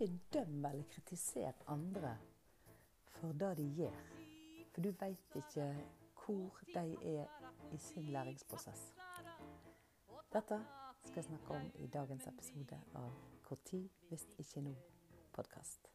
[0.00, 2.16] ikke døm eller kritiser andre
[3.16, 3.94] for det de gjør.
[4.72, 5.76] For du veit ikke
[6.26, 7.24] hvor de er
[7.72, 8.92] i sin læringsprosess.
[10.32, 10.60] Dette
[11.04, 13.10] skal jeg snakke om i dagens episode av
[13.64, 15.88] tid hvis ikke nå-podkast.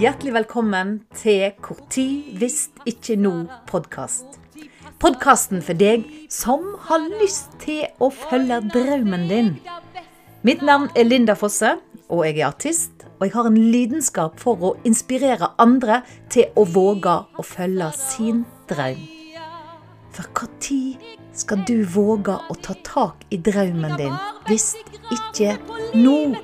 [0.00, 1.52] Hjertelig velkommen til
[1.90, 4.40] tid hvis ikke nå-podkast.
[5.00, 9.54] Podkasten for deg som har lyst til å følge drømmen din.
[10.44, 11.78] Mitt navn er Linda Fosse,
[12.12, 13.06] og jeg er artist.
[13.16, 16.02] Og jeg har en lidenskap for å inspirere andre
[16.32, 19.00] til å våge å følge sin drøm.
[20.12, 24.16] For når skal du våge å ta tak i drømmen din,
[24.48, 24.74] hvis
[25.08, 25.56] ikke
[25.96, 26.36] nå?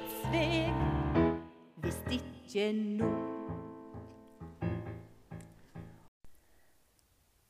[1.85, 3.26] Hvis ikke nå.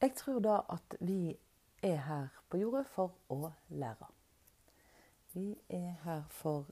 [0.01, 1.37] Jeg tror da at vi
[1.83, 4.09] er her på jordet for å lære.
[5.33, 6.69] Vi er her for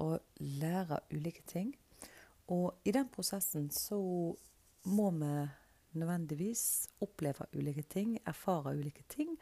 [0.00, 1.72] å lære ulike ting.
[2.50, 4.00] Og i den prosessen så
[4.90, 5.34] må vi
[6.00, 6.64] nødvendigvis
[7.02, 9.36] oppleve ulike ting, erfare ulike ting.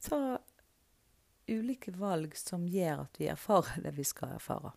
[0.00, 0.38] Ta
[1.48, 4.74] ulike valg som gjør at vi erfarer det vi skal erfare.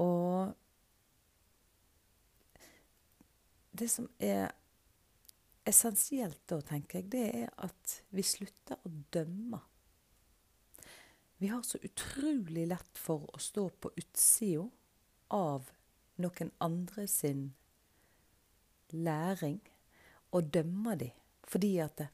[0.00, 0.54] Og
[3.76, 4.50] det som er
[5.68, 9.60] essensielt da, tenker jeg, det er at vi slutter å dømme.
[11.40, 14.66] Vi har så utrolig lett for å stå på utsida
[15.36, 15.70] av
[16.20, 17.46] noen andre sin
[18.92, 19.60] læring
[20.36, 21.16] og dømme dem.
[21.50, 22.08] fordi at det,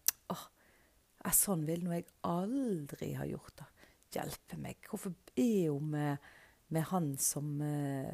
[1.27, 3.67] jeg sånn vil nå jeg aldri ha gjort det.
[4.15, 4.79] Hjelpe meg.
[4.87, 6.29] Hvorfor er hun med,
[6.73, 8.13] med han som eh,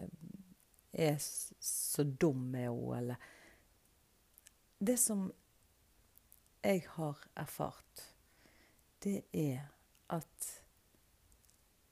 [0.92, 3.28] er så dum med henne, eller
[4.82, 5.28] det som
[6.62, 8.02] jeg har erfart,
[8.98, 9.68] det er
[10.10, 10.48] at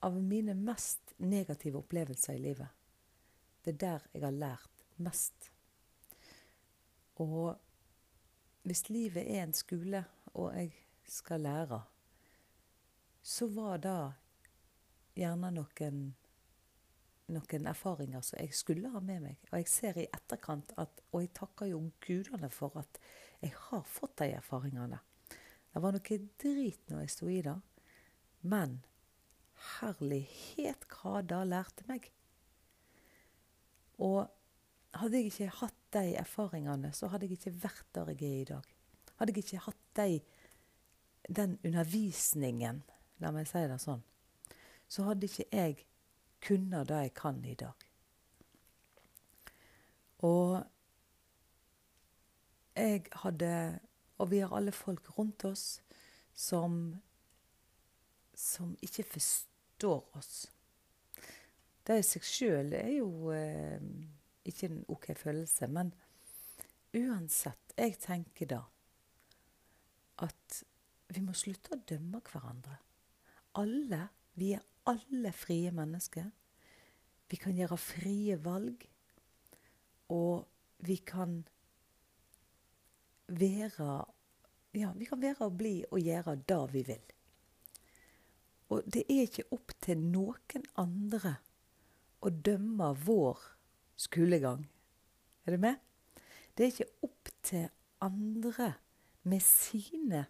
[0.03, 2.69] av mine mest negative opplevelser i livet,
[3.63, 5.51] det er der jeg har lært mest.
[7.23, 7.55] Og
[8.67, 10.03] hvis livet er en skole,
[10.35, 10.75] og jeg
[11.07, 11.83] skal lære,
[13.23, 13.99] så var det
[15.21, 16.03] gjerne noen
[17.35, 19.39] noen erfaringer som jeg skulle ha med meg.
[19.51, 23.01] Og jeg ser i etterkant at Og jeg takker jo gudene for at
[23.41, 25.01] jeg har fått de erfaringene.
[25.73, 27.57] Det var noe drit når jeg sto i det.
[28.43, 28.81] Men
[29.81, 32.11] herlighet hva det lærte meg.
[34.01, 34.29] Og
[34.97, 38.49] hadde jeg ikke hatt de erfaringene, så hadde jeg ikke vært der jeg er i
[38.49, 38.71] dag.
[39.21, 40.21] Hadde jeg ikke hatt de,
[41.29, 42.83] den undervisningen,
[43.21, 44.03] la meg si det sånn,
[44.91, 45.85] så hadde ikke jeg
[46.43, 47.87] kunne det jeg kan i dag.
[50.27, 50.63] Og
[52.77, 53.81] jeg hadde
[54.21, 55.81] Og vi har alle folk rundt oss
[56.35, 57.01] som
[58.41, 60.47] som ikke forstår oss.
[61.85, 63.81] Det i seg sjøl er jo eh,
[64.49, 65.93] ikke en OK følelse, men
[66.97, 68.61] uansett, jeg tenker da
[70.25, 70.63] at
[71.11, 72.79] vi må slutte å dømme hverandre.
[73.61, 74.03] Alle,
[74.39, 76.31] vi er alle frie mennesker.
[77.31, 78.87] Vi kan gjøre frie valg.
[80.11, 80.47] Og
[80.79, 81.43] vi kan
[83.29, 84.05] være
[84.75, 87.07] Ja, vi kan være og bli og gjøre det vi vil.
[88.71, 91.33] Og det er ikke opp til noen andre
[92.23, 93.41] å dømme vår
[93.99, 94.63] skolegang.
[95.43, 95.81] Er du med?
[96.55, 97.67] Det er ikke opp til
[98.01, 98.75] andre
[99.27, 100.27] med sine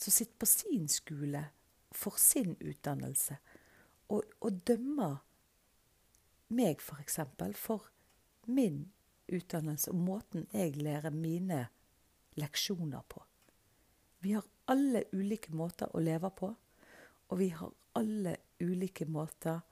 [0.00, 1.44] som sitter på sin skole,
[1.92, 3.36] for sin utdannelse,
[4.08, 5.10] å, å dømme
[6.54, 8.84] meg, f.eks., for, for min
[9.32, 11.66] utdannelse og måten jeg lærer mine
[12.38, 13.22] leksjoner på.
[14.24, 16.50] Vi har alle ulike måter å leve på,
[17.28, 19.62] og vi har alle ulike måter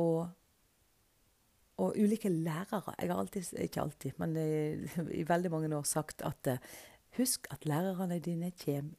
[0.00, 0.08] å
[1.82, 2.94] og ulike lærere.
[3.00, 4.36] Jeg har alltid, ikke alltid, men
[5.10, 6.58] i veldig mange år sagt at eh,
[7.18, 8.94] husk at lærerne dine kommer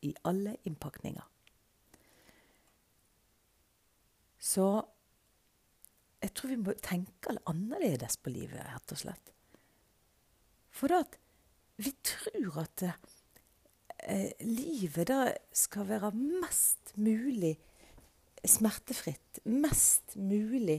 [0.00, 1.26] i alle innpakninger.
[4.46, 4.66] Så
[6.22, 9.32] jeg tror vi må tenke annerledes på livet, rett og slett.
[10.76, 11.16] For at
[11.82, 15.20] vi tror at eh, livet da
[15.52, 17.56] skal være mest mulig
[18.46, 19.42] smertefritt.
[19.44, 20.78] Mest mulig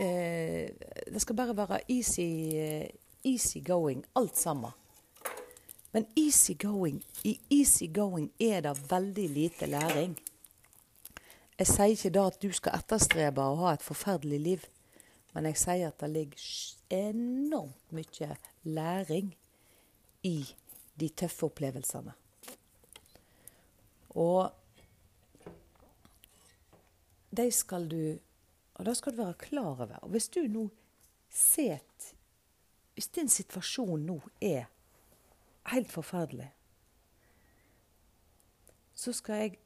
[0.00, 0.70] eh,
[1.06, 2.88] Det skal bare være easy, eh,
[3.24, 4.72] easy going, alt sammen.
[5.92, 10.16] Men easy going, i easy going er det veldig lite læring.
[11.56, 14.66] Jeg sier ikke da at du skal etterstrebe å ha et forferdelig liv,
[15.32, 16.42] men jeg sier at det ligger
[16.92, 18.36] enormt mye
[18.68, 19.32] læring
[20.24, 20.38] i
[21.00, 22.12] de tøffe opplevelsene.
[24.16, 24.52] Og
[27.36, 28.18] de skal du
[28.76, 29.98] Og det skal du være klar over.
[30.02, 30.68] Og hvis du nå
[31.32, 32.12] sitter
[32.94, 34.66] Hvis din situasjon nå er
[35.72, 36.50] helt forferdelig,
[38.94, 39.58] så skal jeg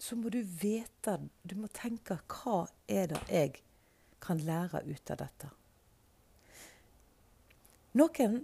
[0.00, 3.58] Så må du vite Du må tenke hva er det jeg
[4.20, 5.50] kan lære ut av dette?
[7.96, 8.40] Noen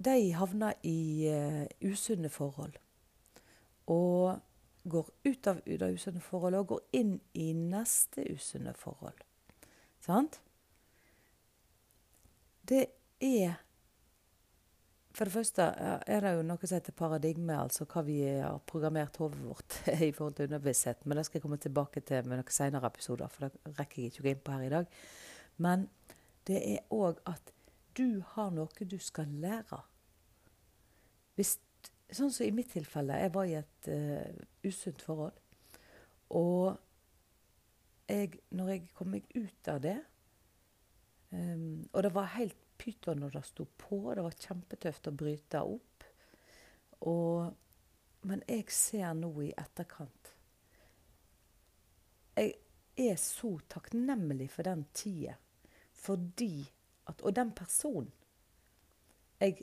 [0.00, 2.76] de havner i uh, usunne forhold.
[3.90, 4.38] Og
[4.90, 9.18] går ut av det usunne forholdet og går inn i neste usunne forhold.
[10.00, 10.40] Sant?
[12.68, 12.86] Det
[13.20, 13.58] er
[15.10, 15.64] For det første
[16.06, 19.78] er det jo noe som heter paradigme, altså hva vi har programmert hodet vårt
[20.08, 21.02] i forhold til underbevissthet.
[21.04, 24.12] Men det skal jeg komme tilbake til med noen senere episoder, for det rekker jeg
[24.12, 25.00] ikke å gå inn på her i dag.
[25.66, 25.88] Men
[26.48, 27.50] det er òg at
[27.98, 29.82] du har noe du skal lære.
[31.34, 31.58] Hvis
[32.10, 33.18] Sånn som i mitt tilfelle.
[33.22, 35.36] Jeg var i et uh, usunt forhold.
[36.34, 36.74] Og
[38.10, 39.96] jeg, når jeg kom meg ut av det
[41.30, 44.00] um, Og det var helt pyton når det sto på.
[44.16, 46.06] Det var kjempetøft å bryte opp.
[47.08, 47.52] Og,
[48.28, 50.34] men jeg ser nå i etterkant
[52.36, 52.50] Jeg
[53.00, 55.38] er så takknemlig for den tida.
[55.92, 56.68] Fordi
[57.08, 58.12] at Og den personen
[59.40, 59.62] jeg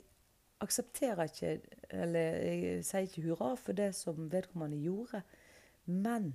[0.60, 1.52] aksepterer ikke
[1.94, 5.22] Eller jeg sier ikke hurra for det som vedkommende gjorde.
[5.86, 6.32] Men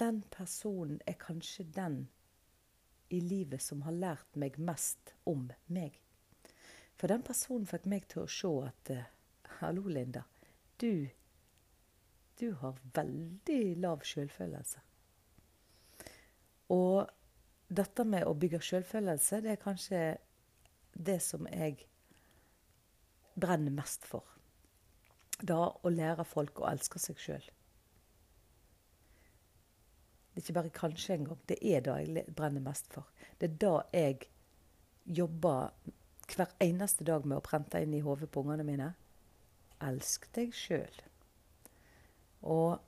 [0.00, 2.08] den personen er kanskje den
[3.14, 5.98] i livet som har lært meg mest om meg.
[6.98, 9.10] For den personen fikk meg til å se at uh,
[9.60, 10.24] Hallo, Linda.
[10.80, 11.06] Du,
[12.40, 14.82] du har veldig lav selvfølelse.
[16.74, 17.04] Og
[17.74, 20.00] dette med å bygge selvfølelse, det er kanskje
[20.94, 21.86] det som jeg
[23.34, 24.26] brenner mest for.
[25.42, 27.46] Da å lære folk å elske seg sjøl.
[30.34, 31.38] Det er ikke bare kanskje engang.
[31.48, 33.06] Det er det jeg brenner mest for.
[33.38, 34.26] Det er da jeg
[35.06, 35.70] jobber
[36.34, 38.88] hver eneste dag med å prente inn i hodet på ungene mine.
[39.84, 41.02] Elsk deg sjøl.
[42.42, 42.80] Og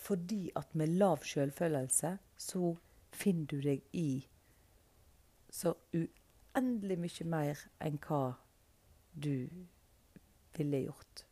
[0.00, 2.72] fordi at med lav sjølfølelse så
[3.12, 4.24] finner du deg i
[5.50, 8.22] så uendelig mye mer enn hva
[9.12, 9.66] du
[10.56, 11.24] ville gjort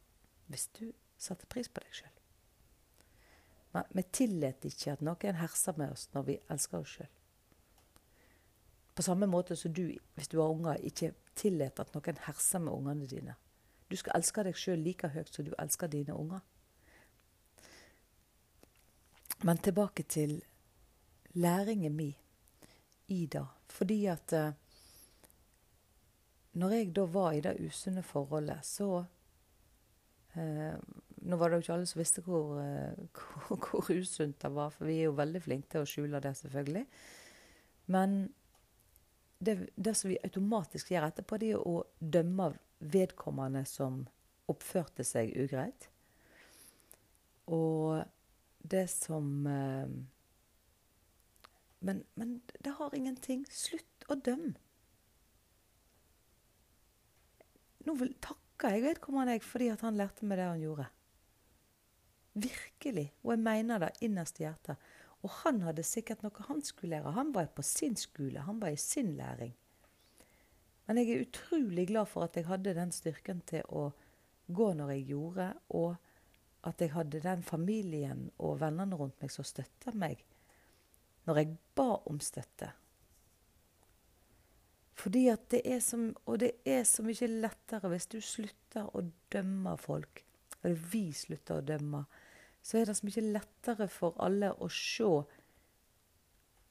[0.49, 0.85] hvis du
[1.21, 2.18] satte pris på deg sjøl.
[3.95, 7.11] Vi tillater ikke at noen herser med oss når vi elsker oss sjøl.
[8.99, 12.75] På samme måte som du, hvis du har unger, ikke tillater at noen herser med
[12.75, 13.37] ungene dine.
[13.89, 16.43] Du skal elske deg sjøl like høyt som du elsker dine unger.
[19.47, 20.41] Men tilbake til
[21.39, 22.17] læringen min
[23.09, 23.47] i det.
[23.71, 24.51] Fordi at uh,
[26.59, 29.05] når jeg da var i det usunne forholdet, så
[30.35, 30.75] eh,
[31.27, 32.99] Nå var det jo ikke alle som visste hvor, eh,
[33.49, 36.35] hvor, hvor, usunt det var, for vi er jo veldig flinke til å skjule det,
[36.39, 36.85] selvfølgelig.
[37.95, 38.19] Men
[39.39, 44.05] det, det som vi automatisk gjør etterpå, det er å dømme vedkommende som
[44.49, 45.89] oppførte seg ugreit.
[47.55, 48.05] Og
[48.69, 49.99] det som eh,
[51.81, 53.45] men, men det har ingenting.
[53.51, 54.57] Slutt å dømme.
[57.87, 60.89] Nå vil, takker jeg vedkommende jeg fordi han lærte meg det han gjorde.
[62.45, 63.09] Virkelig.
[63.25, 64.77] Og jeg mener det innerst i hjertet.
[65.27, 67.15] Og han hadde sikkert noe han skulle lære.
[67.17, 68.45] Han var på sin skole.
[68.47, 69.55] Han var i sin læring.
[70.87, 73.91] Men jeg er utrolig glad for at jeg hadde den styrken til å
[74.49, 75.97] gå når jeg gjorde, og
[76.65, 80.25] at jeg hadde den familien og vennene rundt meg som støtta meg
[81.29, 82.71] når jeg ba om støtte.
[84.99, 89.05] Fordi at det er som, Og det er så mye lettere hvis du slutter å
[89.31, 90.25] dømme folk,
[90.63, 92.01] eller vi slutter å dømme,
[92.63, 95.11] så er det så mye lettere for alle å se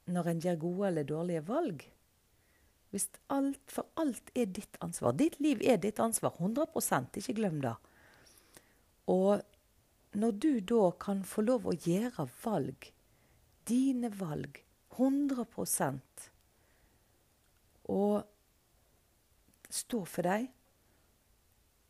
[0.07, 1.85] når en gjør gode eller dårlige valg.
[2.91, 5.17] Hvis alt, For alt er ditt ansvar.
[5.19, 6.37] Ditt liv er ditt ansvar.
[6.39, 6.67] 100
[7.17, 7.75] Ikke glem det.
[9.07, 9.41] Og
[10.15, 12.91] når du da kan få lov å gjøre valg,
[13.67, 14.63] dine valg,
[14.95, 16.29] 100%
[17.87, 18.23] og
[19.69, 20.47] stå for dem.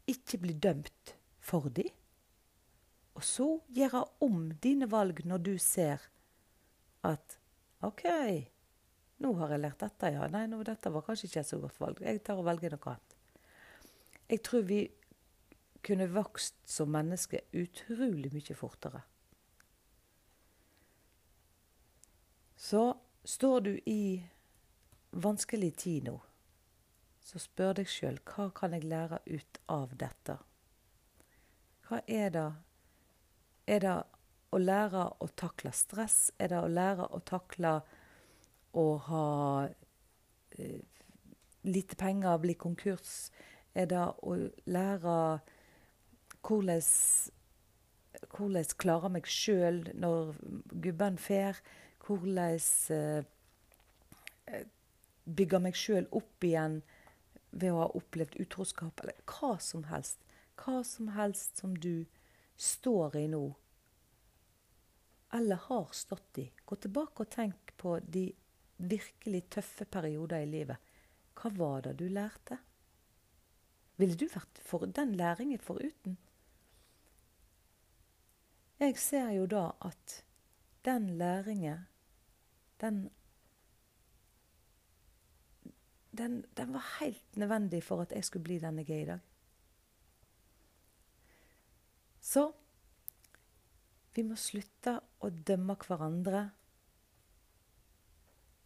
[0.08, 1.92] Ikke bli dømt for dem.
[3.17, 6.03] Og så gjøre om dine valg når du ser
[7.07, 7.39] at
[7.86, 8.05] OK,
[9.21, 10.27] nå har jeg lært dette, ja.
[10.29, 12.01] Nei, nå, dette var kanskje ikke et så godt valg.
[12.05, 13.15] Jeg tar og velger noe annet.
[14.27, 14.81] Jeg tror vi
[15.88, 19.01] kunne vokst som mennesker utrolig mye fortere.
[22.57, 22.83] Så
[23.24, 24.01] står du i
[25.12, 26.17] vanskelig tid nå,
[27.24, 30.38] så spør deg sjøl hva kan jeg lære ut av dette?
[31.88, 32.47] Hva er det
[33.67, 33.95] Er det
[34.55, 36.31] å lære å takle stress?
[36.39, 37.74] Er det å lære å takle
[38.77, 39.25] å ha
[40.57, 40.79] eh,
[41.67, 43.29] lite penger, bli konkurs?
[43.75, 45.17] Er det å lære
[46.47, 46.86] hvordan
[48.33, 50.36] hvordan klarer meg sjøl når
[50.83, 51.59] gubben fer?
[52.05, 52.59] Hvordan
[52.95, 54.63] eh,
[55.25, 56.81] bygge meg sjøl opp igjen
[57.51, 59.03] ved å ha opplevd utroskap?
[59.03, 60.24] Eller hva som helst.
[60.57, 62.07] Hva som helst som du
[62.57, 63.43] står i nå,
[65.33, 66.51] eller har stått i.
[66.65, 68.29] Gå tilbake og tenk på de
[68.77, 70.93] virkelig tøffe perioder i livet.
[71.37, 72.57] Hva var det du lærte?
[73.97, 76.17] Ville du vært for den læringen foruten?
[78.77, 80.21] Jeg ser jo da at
[80.85, 81.87] den læringen,
[82.81, 83.07] den
[86.17, 89.19] den, den, var helt nødvendig for at jeg skulle bli den jeg er i dag.
[92.27, 92.50] Så
[94.17, 96.48] vi må slutte å dømme hverandre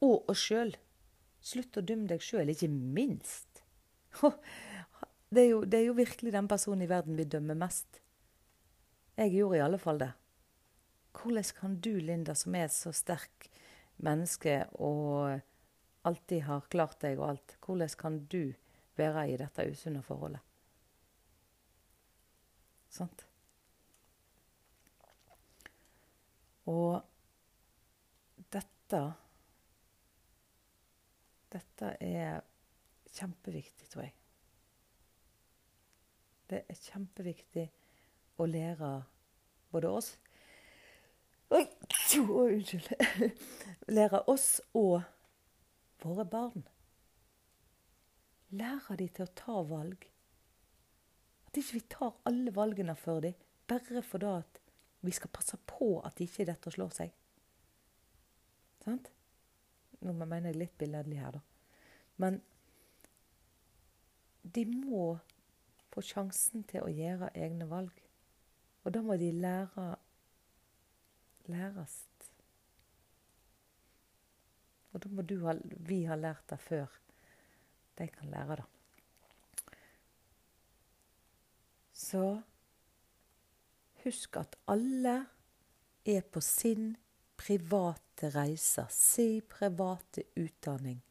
[0.02, 0.74] og oss sjøl.
[1.42, 3.62] Slutt å dømme deg sjøl, ikke minst.
[5.32, 8.02] Det er, jo, det er, jo, virkelig den personen i verden vi dømmer mest.
[9.16, 10.10] Jeg gjorde i alle fall det.
[11.16, 13.48] Hvordan kan du, Linda, som er så sterk
[14.04, 15.40] menneske og
[16.04, 18.54] alltid har klart deg og alt, hvordan kan du
[19.00, 20.44] være i dette usunne forholdet?
[22.92, 23.31] Sant?
[26.70, 27.02] Og
[28.54, 29.02] dette
[31.52, 32.40] Dette er
[33.12, 34.14] kjempeviktig, tror jeg.
[36.48, 37.66] Det er kjempeviktig
[38.40, 38.92] å lære
[39.72, 40.14] både oss
[41.52, 41.66] Oi,
[42.16, 42.86] unnskyld.
[43.96, 45.02] Lære oss og
[46.00, 46.64] våre barn.
[48.56, 50.06] Lære dem til å ta valg.
[51.48, 53.36] At ikke vi tar alle valgene for dem
[53.68, 54.61] bare fordi at
[55.02, 57.16] vi skal passe på at de ikke dette slår seg.
[58.86, 59.10] Sant?
[60.02, 61.42] Nå mener jeg litt billedlig her, da.
[62.22, 62.40] Men
[64.42, 65.06] de må
[65.92, 67.98] få sjansen til å gjøre egne valg.
[68.82, 69.92] Og da må de lære
[71.52, 71.98] læres.
[74.92, 75.56] Og da må ha,
[75.88, 76.92] vi ha lært det før
[77.98, 78.68] de kan lære det.
[81.96, 82.42] Så
[84.04, 85.26] Husk at alle
[86.06, 86.96] er på sin
[87.38, 91.04] private reise, sin private utdanning.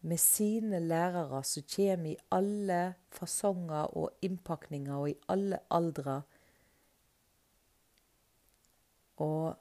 [0.00, 6.22] Med sine lærere som kommer i alle fasonger og innpakninger og i alle aldre.
[9.16, 9.56] Og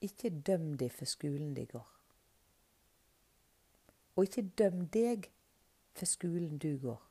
[0.00, 1.90] ikke døm dem for skolen de går.
[4.16, 5.30] Og ikke døm deg
[5.94, 7.07] for skolen du går.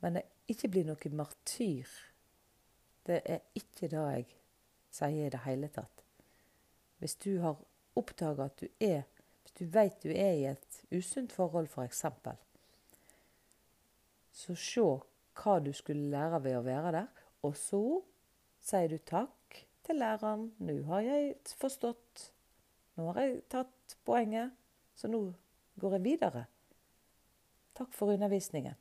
[0.00, 1.88] Men ikke bli noen martyr.
[3.06, 4.26] Det er ikke det jeg
[4.94, 6.04] sier i det hele tatt.
[6.98, 7.58] Hvis du har
[7.98, 9.06] oppdaga at du er
[9.42, 12.02] Hvis du veit du er i et usunt forhold, f.eks.,
[14.38, 14.84] så se
[15.40, 17.06] hva du skulle lære ved å være der.
[17.42, 17.80] Og så
[18.60, 20.52] sier du takk til læreren.
[20.58, 22.28] 'Nå har jeg forstått.
[22.96, 24.52] Nå har jeg tatt poenget.
[24.94, 25.32] Så nå
[25.80, 26.44] går jeg videre.'
[27.74, 28.76] Takk for undervisningen.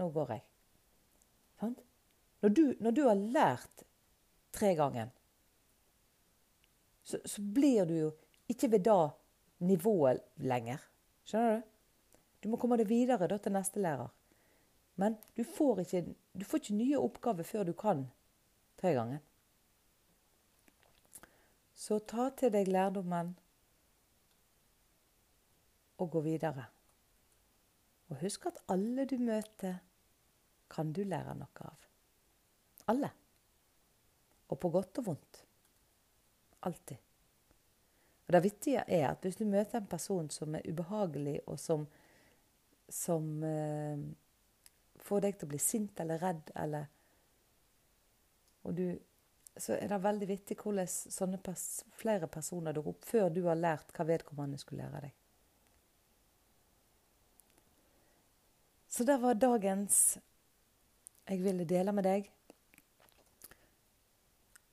[0.00, 0.44] Nå går jeg.
[2.40, 3.82] Når du, når du har lært
[4.52, 5.10] tre ganger,
[7.04, 8.12] så, så, blir du jo
[8.48, 9.10] ikke ved da
[9.66, 10.80] nivået lenger.
[11.28, 11.66] Skjønner du?
[12.40, 14.08] Du må komme deg videre da, til neste lærer.
[15.00, 16.02] Men du får, ikke,
[16.32, 18.06] du får ikke nye oppgaver før du kan
[18.80, 19.20] tre ganger.
[21.76, 23.34] Så ta til deg lærdommen
[26.00, 26.66] og gå videre.
[28.10, 29.78] Og husk at alle du møter,
[30.70, 31.86] kan du lære noe av.
[32.92, 33.10] Alle.
[34.50, 35.44] Og på godt og vondt.
[36.66, 36.96] Alltid.
[38.26, 41.86] Og Det vittige er at hvis du møter en person som er ubehagelig, og som,
[42.86, 44.02] som eh,
[45.02, 46.86] får deg til å bli sint eller redd, eller
[48.70, 48.98] du,
[49.56, 53.90] Så er det veldig vittig hvordan pers flere personer dukker opp før du har lært
[53.96, 55.16] hva vedkommende skulle lære deg.
[58.90, 60.18] Så det var dagens
[61.30, 62.26] jeg ville dele med deg.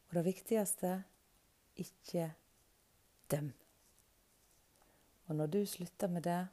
[0.08, 1.04] Og det viktigste
[1.78, 2.32] ikke
[3.32, 3.52] døm.
[5.28, 6.48] Og når du slutter med det,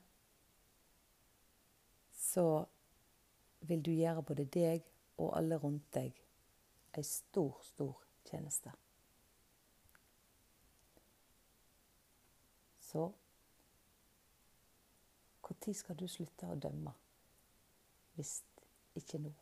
[2.13, 2.65] så
[3.61, 4.85] vil du gjøre både deg
[5.17, 6.21] og alle rundt deg
[6.95, 8.73] ei stor, stor tjeneste.
[12.81, 13.09] Så
[15.41, 16.93] når skal du slutte å dømme?
[18.15, 18.37] Hvis
[18.95, 19.33] ikke nå.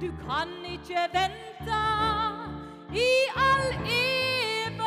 [0.00, 1.80] Du kan ikke vente
[2.94, 4.80] i all evig.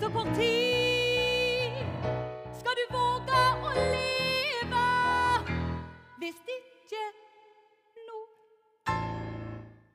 [0.00, 1.74] Så kort tid
[2.58, 4.86] skal du våge å leve
[6.18, 6.61] hvis de